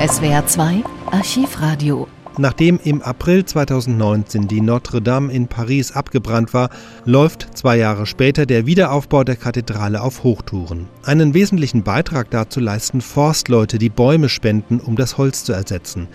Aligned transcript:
SWR 0.00 0.46
2 0.46 0.82
Archivradio. 1.10 2.08
Nachdem 2.38 2.80
im 2.82 3.02
April 3.02 3.44
2019 3.44 4.48
die 4.48 4.62
Notre 4.62 5.02
Dame 5.02 5.30
in 5.30 5.46
Paris 5.46 5.92
abgebrannt 5.92 6.54
war, 6.54 6.70
läuft 7.04 7.48
zwei 7.52 7.76
Jahre 7.76 8.06
später 8.06 8.46
der 8.46 8.64
Wiederaufbau 8.64 9.24
der 9.24 9.36
Kathedrale 9.36 10.00
auf 10.00 10.22
Hochtouren. 10.24 10.88
Einen 11.02 11.34
wesentlichen 11.34 11.82
Beitrag 11.82 12.30
dazu 12.30 12.60
leisten 12.60 13.02
Forstleute, 13.02 13.76
die 13.76 13.90
Bäume 13.90 14.30
spenden, 14.30 14.80
um 14.80 14.96
das 14.96 15.18
Holz 15.18 15.44
zu 15.44 15.52
ersetzen. 15.52 16.08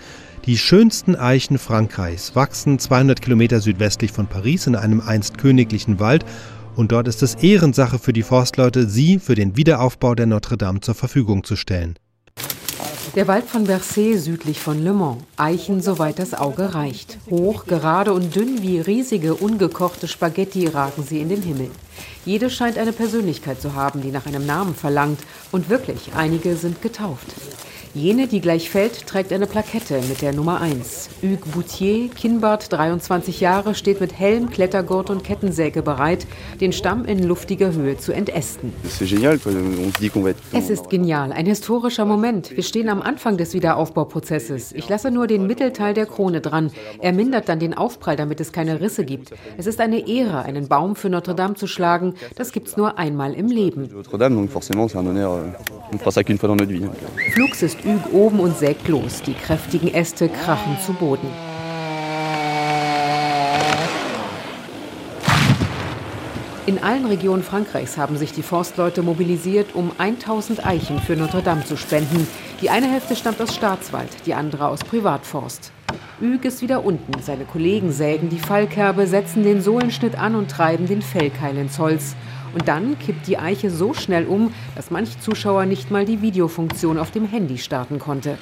Die 0.46 0.58
schönsten 0.58 1.14
Eichen 1.14 1.56
Frankreichs 1.56 2.34
wachsen 2.34 2.80
200 2.80 3.22
Kilometer 3.22 3.60
südwestlich 3.60 4.10
von 4.10 4.26
Paris 4.26 4.66
in 4.66 4.74
einem 4.74 5.00
einst 5.00 5.38
königlichen 5.38 6.00
Wald 6.00 6.24
und 6.74 6.90
dort 6.90 7.06
ist 7.06 7.22
es 7.22 7.36
Ehrensache 7.36 8.00
für 8.00 8.12
die 8.12 8.24
Forstleute, 8.24 8.88
sie 8.88 9.20
für 9.20 9.36
den 9.36 9.56
Wiederaufbau 9.56 10.16
der 10.16 10.26
Notre 10.26 10.56
Dame 10.56 10.80
zur 10.80 10.96
Verfügung 10.96 11.44
zu 11.44 11.54
stellen. 11.54 11.94
Der 13.16 13.28
Wald 13.28 13.46
von 13.46 13.66
Bercé 13.66 14.18
südlich 14.18 14.60
von 14.60 14.84
Le 14.84 14.92
Mans. 14.92 15.22
Eichen, 15.38 15.80
soweit 15.80 16.18
das 16.18 16.34
Auge 16.34 16.74
reicht. 16.74 17.16
Hoch, 17.30 17.64
gerade 17.64 18.12
und 18.12 18.36
dünn 18.36 18.60
wie 18.60 18.78
riesige, 18.78 19.34
ungekochte 19.34 20.06
Spaghetti 20.06 20.66
ragen 20.66 21.02
sie 21.02 21.22
in 21.22 21.30
den 21.30 21.40
Himmel. 21.40 21.70
Jede 22.26 22.50
scheint 22.50 22.76
eine 22.76 22.92
Persönlichkeit 22.92 23.58
zu 23.58 23.72
haben, 23.72 24.02
die 24.02 24.10
nach 24.10 24.26
einem 24.26 24.44
Namen 24.44 24.74
verlangt. 24.74 25.20
Und 25.50 25.70
wirklich, 25.70 26.10
einige 26.14 26.56
sind 26.56 26.82
getauft. 26.82 27.28
Jene, 27.96 28.26
die 28.26 28.42
gleich 28.42 28.68
fällt, 28.68 29.06
trägt 29.06 29.32
eine 29.32 29.46
Plakette 29.46 30.02
mit 30.06 30.20
der 30.20 30.34
Nummer 30.34 30.60
1. 30.60 31.08
Hugues 31.22 31.50
Boutier, 31.50 32.10
Kinnbart, 32.10 32.70
23 32.70 33.40
Jahre, 33.40 33.74
steht 33.74 34.02
mit 34.02 34.18
Helm, 34.18 34.50
Klettergurt 34.50 35.08
und 35.08 35.24
Kettensäge 35.24 35.80
bereit, 35.80 36.26
den 36.60 36.74
Stamm 36.74 37.06
in 37.06 37.22
luftiger 37.22 37.72
Höhe 37.72 37.96
zu 37.96 38.12
entästen. 38.12 38.74
Es 40.52 40.68
ist 40.68 40.90
genial, 40.90 41.32
ein 41.32 41.46
historischer 41.46 42.04
Moment. 42.04 42.54
Wir 42.54 42.64
stehen 42.64 42.90
am 42.90 43.00
Anfang 43.00 43.38
des 43.38 43.54
Wiederaufbauprozesses. 43.54 44.72
Ich 44.72 44.86
lasse 44.90 45.10
nur 45.10 45.26
den 45.26 45.46
Mittelteil 45.46 45.94
der 45.94 46.04
Krone 46.04 46.42
dran. 46.42 46.72
Er 47.00 47.14
mindert 47.14 47.48
dann 47.48 47.60
den 47.60 47.72
Aufprall, 47.72 48.16
damit 48.16 48.42
es 48.42 48.52
keine 48.52 48.78
Risse 48.82 49.06
gibt. 49.06 49.32
Es 49.56 49.66
ist 49.66 49.80
eine 49.80 50.06
Ehre, 50.06 50.42
einen 50.42 50.68
Baum 50.68 50.96
für 50.96 51.08
Notre 51.08 51.34
Dame 51.34 51.54
zu 51.54 51.66
schlagen. 51.66 52.12
Das 52.34 52.52
gibt's 52.52 52.76
nur 52.76 52.98
einmal 52.98 53.32
im 53.32 53.46
Leben. 53.46 53.88
Flugs 57.32 57.62
ist 57.62 57.85
Hugues 57.86 58.12
oben 58.12 58.40
und 58.40 58.56
sägt 58.56 58.88
los. 58.88 59.22
Die 59.22 59.34
kräftigen 59.34 59.94
Äste 59.94 60.28
krachen 60.28 60.76
zu 60.84 60.92
Boden. 60.92 61.28
In 66.66 66.82
allen 66.82 67.06
Regionen 67.06 67.44
Frankreichs 67.44 67.96
haben 67.96 68.16
sich 68.16 68.32
die 68.32 68.42
Forstleute 68.42 69.02
mobilisiert, 69.02 69.76
um 69.76 69.92
1000 69.98 70.66
Eichen 70.66 70.98
für 70.98 71.14
Notre 71.14 71.42
Dame 71.42 71.64
zu 71.64 71.76
spenden. 71.76 72.26
Die 72.60 72.70
eine 72.70 72.90
Hälfte 72.90 73.14
stammt 73.14 73.40
aus 73.40 73.54
Staatswald, 73.54 74.08
die 74.26 74.34
andere 74.34 74.66
aus 74.66 74.80
Privatforst. 74.80 75.70
Hugues 76.20 76.54
ist 76.54 76.62
wieder 76.62 76.84
unten. 76.84 77.22
Seine 77.22 77.44
Kollegen 77.44 77.92
sägen 77.92 78.30
die 78.30 78.40
Fallkerbe, 78.40 79.06
setzen 79.06 79.44
den 79.44 79.62
Sohlenschnitt 79.62 80.18
an 80.18 80.34
und 80.34 80.50
treiben 80.50 80.88
den 80.88 81.02
Fellkeil 81.02 81.56
ins 81.56 81.78
Holz. 81.78 82.16
Und 82.54 82.68
dann 82.68 82.98
kippt 82.98 83.26
die 83.26 83.38
Eiche 83.38 83.70
so 83.70 83.94
schnell 83.94 84.26
um, 84.26 84.52
dass 84.74 84.90
manch 84.90 85.20
Zuschauer 85.20 85.66
nicht 85.66 85.90
mal 85.90 86.04
die 86.04 86.22
Videofunktion 86.22 86.98
auf 86.98 87.10
dem 87.10 87.26
Handy 87.26 87.58
starten 87.58 87.98
konnte. 87.98 88.38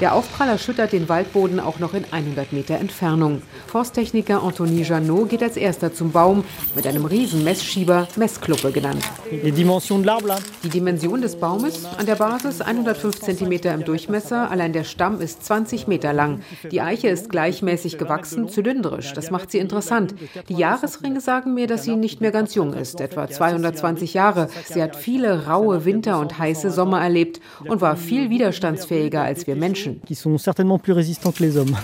Der 0.00 0.14
Aufprall 0.14 0.50
erschüttert 0.50 0.92
den 0.92 1.08
Waldboden 1.08 1.58
auch 1.58 1.78
noch 1.78 1.94
in 1.94 2.04
100 2.10 2.52
Meter 2.52 2.74
Entfernung. 2.74 3.40
Forsttechniker 3.66 4.42
Anthony 4.42 4.82
Janot 4.82 5.30
geht 5.30 5.42
als 5.42 5.56
erster 5.56 5.94
zum 5.94 6.12
Baum 6.12 6.44
mit 6.74 6.86
einem 6.86 7.06
riesen 7.06 7.44
Messschieber, 7.44 8.06
Messkluppe 8.14 8.72
genannt. 8.72 9.02
Die 9.30 10.68
Dimension 10.68 11.22
des 11.22 11.36
Baumes 11.36 11.86
an 11.96 12.04
der 12.04 12.16
Basis 12.16 12.60
105 12.60 13.20
cm 13.20 13.52
im 13.52 13.84
Durchmesser, 13.84 14.50
allein 14.50 14.74
der 14.74 14.84
Stamm 14.84 15.22
ist 15.22 15.46
20 15.46 15.86
Meter 15.86 16.12
lang. 16.12 16.42
Die 16.70 16.82
Eiche 16.82 17.08
ist 17.08 17.30
gleichmäßig 17.30 17.96
gewachsen, 17.96 18.50
zylindrisch. 18.50 19.14
Das 19.14 19.30
macht 19.30 19.50
sie 19.50 19.58
interessant. 19.58 20.14
Die 20.50 20.56
Jahresringe 20.56 21.22
sagen 21.22 21.54
mir, 21.54 21.66
dass 21.66 21.84
sie 21.84 21.96
nicht 21.96 22.20
mehr 22.20 22.32
ganz 22.32 22.54
jung 22.54 22.74
ist, 22.74 23.00
etwa 23.00 23.28
220 23.28 24.12
Jahre. 24.12 24.48
Sie 24.66 24.82
hat 24.82 24.94
viele 24.94 25.46
raue 25.46 25.86
Winter 25.86 26.20
und 26.20 26.38
heiße 26.38 26.70
Sommer 26.70 27.00
erlebt 27.00 27.40
und 27.66 27.80
war 27.80 27.96
viel 27.96 28.28
widerstandsfähiger 28.28 29.22
als 29.22 29.46
wir 29.46 29.56
Menschen. 29.56 29.85
Qui 30.06 30.14
sont 30.14 30.38
certainement 30.38 30.78
plus 30.78 30.92
résistants 30.92 31.32
que 31.32 31.42
les 31.42 31.56
hommes. 31.56 31.76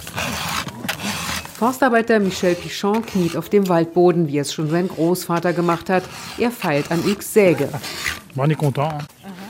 Forstarbeiter 1.62 2.18
Michel 2.18 2.56
Pichon 2.56 3.02
kniet 3.02 3.36
auf 3.36 3.48
dem 3.48 3.68
Waldboden, 3.68 4.26
wie 4.26 4.38
es 4.38 4.52
schon 4.52 4.68
sein 4.68 4.88
Großvater 4.88 5.52
gemacht 5.52 5.90
hat. 5.90 6.02
Er 6.36 6.50
feilt 6.50 6.90
an 6.90 7.04
Hugues 7.04 7.32
Säge. 7.32 7.68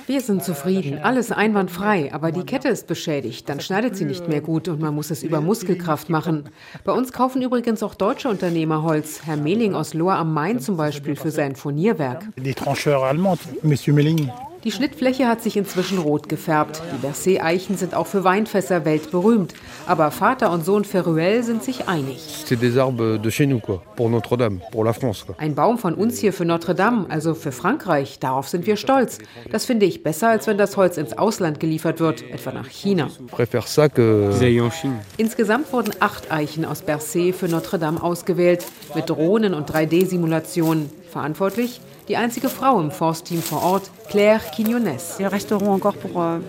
Wir 0.06 0.20
sind 0.20 0.44
zufrieden, 0.44 0.98
alles 0.98 1.32
einwandfrei, 1.32 2.12
aber 2.12 2.32
die 2.32 2.42
Kette 2.42 2.68
ist 2.68 2.86
beschädigt. 2.86 3.48
Dann 3.48 3.60
schneidet 3.60 3.96
sie 3.96 4.04
nicht 4.04 4.28
mehr 4.28 4.40
gut 4.40 4.68
und 4.68 4.80
man 4.80 4.94
muss 4.94 5.10
es 5.10 5.22
über 5.22 5.40
Muskelkraft 5.40 6.10
machen. 6.10 6.50
Bei 6.84 6.92
uns 6.92 7.12
kaufen 7.12 7.40
übrigens 7.40 7.82
auch 7.82 7.94
deutsche 7.94 8.28
Unternehmer 8.28 8.82
Holz. 8.82 9.20
Herr 9.24 9.38
Mehling 9.38 9.74
aus 9.74 9.94
Lohr 9.94 10.16
am 10.16 10.34
Main 10.34 10.60
zum 10.60 10.76
Beispiel 10.76 11.16
für 11.16 11.30
sein 11.30 11.56
Furnierwerk. 11.56 12.28
Die 12.36 12.52
Trancheurs 12.52 13.02
allemands, 13.02 13.42
Monsieur 13.62 13.94
Mehling. 13.94 14.30
Die 14.64 14.70
Schnittfläche 14.70 15.26
hat 15.26 15.42
sich 15.42 15.56
inzwischen 15.56 15.98
rot 15.98 16.28
gefärbt. 16.28 16.80
Die 16.92 17.04
Bercé-Eichen 17.04 17.76
sind 17.76 17.94
auch 17.94 18.06
für 18.06 18.22
Weinfässer 18.22 18.84
weltberühmt. 18.84 19.54
Aber 19.86 20.12
Vater 20.12 20.52
und 20.52 20.64
Sohn 20.64 20.84
Ferruel 20.84 21.42
sind 21.42 21.64
sich 21.64 21.88
einig. 21.88 22.44
Ein 25.38 25.54
Baum 25.56 25.78
von 25.78 25.94
uns 25.94 26.18
hier 26.20 26.32
für 26.32 26.44
Notre 26.44 26.76
Dame, 26.76 27.06
also 27.08 27.34
für 27.34 27.50
Frankreich, 27.50 28.20
darauf 28.20 28.48
sind 28.48 28.66
wir 28.66 28.76
stolz. 28.76 29.18
Das 29.50 29.64
finde 29.64 29.86
ich 29.86 30.04
besser, 30.04 30.28
als 30.28 30.46
wenn 30.46 30.58
das 30.58 30.76
Holz 30.76 30.96
ins 30.96 31.18
Ausland 31.18 31.58
geliefert 31.58 31.98
wird, 31.98 32.22
etwa 32.30 32.52
nach 32.52 32.68
China. 32.68 33.08
Insgesamt 35.16 35.72
wurden 35.72 35.92
acht 35.98 36.30
Eichen 36.30 36.64
aus 36.64 36.84
Bercé 36.84 37.32
für 37.32 37.48
Notre 37.48 37.80
Dame 37.80 38.00
ausgewählt, 38.00 38.64
mit 38.94 39.10
Drohnen 39.10 39.54
und 39.54 39.68
3D-Simulationen. 39.68 41.01
Verantwortlich 41.12 41.82
die 42.08 42.16
einzige 42.16 42.48
Frau 42.48 42.80
im 42.80 42.90
Forstteam 42.90 43.42
vor 43.42 43.62
Ort, 43.62 43.90
Claire 44.08 44.40
Quinones. 44.54 45.18
Euh, 45.20 46.40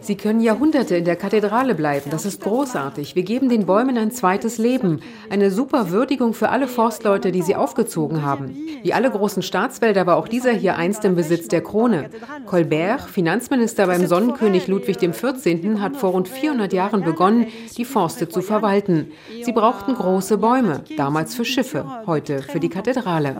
Sie 0.00 0.16
können 0.16 0.40
Jahrhunderte 0.40 0.96
in 0.96 1.04
der 1.04 1.16
Kathedrale 1.16 1.74
bleiben. 1.74 2.10
Das 2.10 2.26
ist 2.26 2.42
großartig. 2.42 3.14
Wir 3.14 3.22
geben 3.22 3.48
den 3.48 3.66
Bäumen 3.66 3.96
ein 3.96 4.10
zweites 4.10 4.58
Leben. 4.58 5.00
Eine 5.30 5.50
super 5.50 5.90
Würdigung 5.90 6.34
für 6.34 6.48
alle 6.48 6.66
Forstleute, 6.66 7.30
die 7.30 7.42
sie 7.42 7.54
aufgezogen 7.54 8.22
haben. 8.22 8.54
Wie 8.82 8.92
alle 8.92 9.10
großen 9.10 9.42
Staatswälder 9.42 10.06
war 10.06 10.16
auch 10.16 10.28
dieser 10.28 10.52
hier 10.52 10.76
einst 10.76 11.04
im 11.04 11.14
Besitz 11.14 11.48
der 11.48 11.62
Krone. 11.62 12.10
Colbert, 12.44 13.02
Finanzminister 13.02 13.86
beim 13.86 14.06
Sonnenkönig 14.06 14.66
Ludwig 14.66 14.98
XIV., 14.98 15.80
hat 15.80 15.96
vor 15.96 16.10
rund 16.10 16.28
400 16.28 16.72
Jahren 16.72 17.02
begonnen, 17.02 17.46
die 17.76 17.84
Forste 17.84 18.28
zu 18.28 18.42
verwalten. 18.42 19.12
Sie 19.42 19.52
brauchten 19.52 19.94
große 19.94 20.36
Bäume, 20.36 20.82
damals 20.96 21.34
für 21.34 21.44
Schiffe, 21.44 21.86
heute 22.06 22.42
für 22.42 22.60
die 22.60 22.68
Kathedrale. 22.68 23.36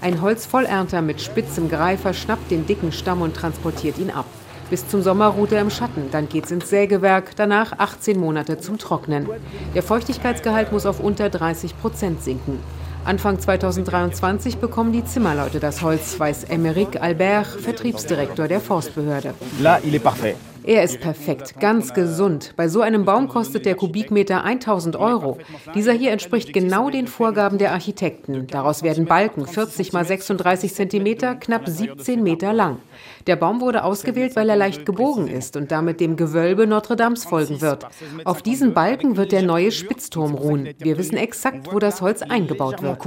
Ein 0.00 0.20
Holzvollernter 0.20 1.00
mit 1.00 1.20
spitzem 1.20 1.68
Greifer 1.68 2.12
schnappt 2.12 2.50
den 2.50 2.66
dicken 2.66 2.92
Stamm 2.92 3.22
und 3.22 3.34
transportiert 3.34 3.98
ihn 3.98 4.10
ab. 4.10 4.26
Bis 4.70 4.88
zum 4.88 5.02
Sommer 5.02 5.28
ruht 5.28 5.52
er 5.52 5.60
im 5.60 5.70
Schatten, 5.70 6.10
dann 6.10 6.28
geht's 6.28 6.50
ins 6.50 6.68
Sägewerk, 6.68 7.36
danach 7.36 7.78
18 7.78 8.18
Monate 8.18 8.58
zum 8.58 8.78
Trocknen. 8.78 9.28
Der 9.74 9.82
Feuchtigkeitsgehalt 9.82 10.72
muss 10.72 10.86
auf 10.86 11.00
unter 11.00 11.30
30 11.30 11.78
Prozent 11.78 12.22
sinken. 12.22 12.58
Anfang 13.04 13.38
2023 13.38 14.56
bekommen 14.56 14.92
die 14.92 15.04
Zimmerleute 15.04 15.60
das 15.60 15.82
Holz, 15.82 16.18
weiß 16.18 16.44
Emeric 16.44 17.00
Albert, 17.02 17.46
Vertriebsdirektor 17.46 18.48
der 18.48 18.60
Forstbehörde. 18.60 19.34
Là, 19.60 19.78
il 19.84 19.94
est 19.94 20.02
parfait. 20.02 20.36
Er 20.66 20.82
ist 20.82 21.00
perfekt, 21.00 21.60
ganz 21.60 21.92
gesund. 21.92 22.54
Bei 22.56 22.68
so 22.68 22.80
einem 22.80 23.04
Baum 23.04 23.28
kostet 23.28 23.66
der 23.66 23.74
Kubikmeter 23.74 24.44
1000 24.44 24.96
Euro. 24.96 25.38
Dieser 25.74 25.92
hier 25.92 26.10
entspricht 26.10 26.54
genau 26.54 26.88
den 26.88 27.06
Vorgaben 27.06 27.58
der 27.58 27.72
Architekten. 27.72 28.46
Daraus 28.46 28.82
werden 28.82 29.04
Balken 29.04 29.46
40 29.46 29.92
mal 29.92 30.06
36 30.06 30.72
Zentimeter, 30.74 31.34
knapp 31.34 31.68
17 31.68 32.22
Meter 32.22 32.54
lang. 32.54 32.78
Der 33.26 33.36
Baum 33.36 33.60
wurde 33.60 33.84
ausgewählt, 33.84 34.36
weil 34.36 34.48
er 34.48 34.56
leicht 34.56 34.86
gebogen 34.86 35.28
ist 35.28 35.56
und 35.56 35.70
damit 35.70 36.00
dem 36.00 36.16
Gewölbe 36.16 36.66
Notre 36.66 36.96
Dames 36.96 37.24
folgen 37.24 37.60
wird. 37.60 37.86
Auf 38.24 38.40
diesen 38.40 38.72
Balken 38.72 39.16
wird 39.16 39.32
der 39.32 39.42
neue 39.42 39.70
Spitzturm 39.70 40.34
ruhen. 40.34 40.70
Wir 40.78 40.96
wissen 40.96 41.16
exakt, 41.16 41.72
wo 41.72 41.78
das 41.78 42.00
Holz 42.00 42.22
eingebaut 42.22 42.82
wird. 42.82 42.98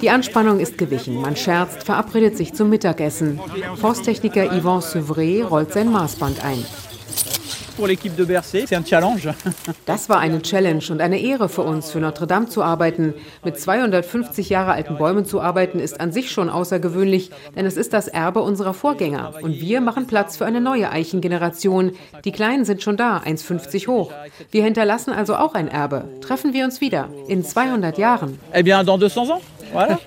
Die 0.00 0.10
Anspannung 0.10 0.60
ist 0.60 0.78
gewichen. 0.78 1.20
Man 1.20 1.36
scherzt, 1.36 1.84
verabredet 1.84 2.36
sich 2.36 2.52
zum 2.54 2.70
Mittagessen. 2.96 3.38
Forsttechniker 3.76 4.50
Yvon 4.52 4.80
Seuvray 4.80 5.42
rollt 5.42 5.72
sein 5.72 5.92
Maßband 5.92 6.42
ein. 6.44 6.64
Das 9.84 10.08
war 10.08 10.18
eine 10.18 10.40
Challenge 10.40 10.82
und 10.90 11.02
eine 11.02 11.20
Ehre 11.20 11.50
für 11.50 11.62
uns, 11.62 11.90
für 11.90 12.00
Notre 12.00 12.26
Dame 12.26 12.48
zu 12.48 12.62
arbeiten. 12.62 13.12
Mit 13.44 13.60
250 13.60 14.48
Jahre 14.48 14.72
alten 14.72 14.96
Bäumen 14.96 15.26
zu 15.26 15.42
arbeiten, 15.42 15.78
ist 15.78 16.00
an 16.00 16.10
sich 16.10 16.30
schon 16.30 16.48
außergewöhnlich, 16.48 17.30
denn 17.54 17.66
es 17.66 17.76
ist 17.76 17.92
das 17.92 18.08
Erbe 18.08 18.40
unserer 18.40 18.72
Vorgänger. 18.72 19.34
Und 19.42 19.60
wir 19.60 19.82
machen 19.82 20.06
Platz 20.06 20.38
für 20.38 20.46
eine 20.46 20.62
neue 20.62 20.90
Eichengeneration. 20.90 21.92
Die 22.24 22.32
Kleinen 22.32 22.64
sind 22.64 22.82
schon 22.82 22.96
da, 22.96 23.18
1,50 23.18 23.88
hoch. 23.88 24.10
Wir 24.50 24.64
hinterlassen 24.64 25.12
also 25.12 25.36
auch 25.36 25.54
ein 25.54 25.68
Erbe. 25.68 26.04
Treffen 26.22 26.54
wir 26.54 26.64
uns 26.64 26.80
wieder 26.80 27.10
in 27.28 27.44
200 27.44 27.98
Jahren. 27.98 28.40
Eh 28.54 28.62
bien, 28.62 28.86
dans 28.86 28.98
200 28.98 29.30
ans. 29.30 29.55
Voilà. 29.76 29.98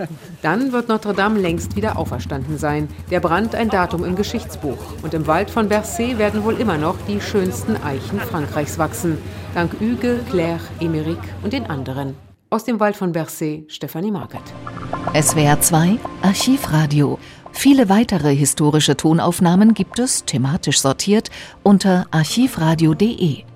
Dann 0.42 0.71
wird 0.71 0.89
Notre 0.89 1.13
Dame 1.13 1.39
längst 1.39 1.75
wieder 1.75 1.98
auferstanden 1.98 2.57
sein. 2.57 2.88
Der 3.12 3.19
Brand 3.19 3.56
ein 3.56 3.69
Datum 3.69 4.04
im 4.04 4.16
Geschichtsbuch. 4.16 4.77
Und 5.04 5.13
im 5.13 5.27
Wald 5.27 5.50
von 5.50 5.69
Bercé 5.69 6.18
werden 6.18 6.44
wohl 6.44 6.60
immer 6.60 6.77
noch 6.77 6.95
die 7.07 7.21
schönsten 7.21 7.75
Eichen 7.83 8.19
Frankreichs 8.19 8.77
wachsen. 8.77 9.18
Dank 9.54 9.74
Hugues, 9.80 10.19
Claire, 10.30 10.60
Emeric 10.80 11.19
und 11.44 11.54
den 11.54 11.66
anderen. 11.68 12.16
Aus 12.50 12.63
dem 12.63 12.80
Wald 12.80 12.95
von 12.95 13.13
Bercé, 13.13 13.69
Stefanie 13.69 14.12
Markert. 14.12 14.42
SWR 15.13 15.62
2 15.62 16.00
Archivradio. 16.24 17.19
Viele 17.51 17.89
weitere 17.89 18.36
historische 18.36 18.98
Tonaufnahmen 18.98 19.74
gibt 19.74 20.00
es, 20.00 20.25
thematisch 20.25 20.80
sortiert, 20.80 21.30
unter 21.63 22.07
archivradio.de. 22.12 23.48